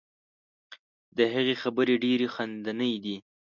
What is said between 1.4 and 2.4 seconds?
خبرې ډیرې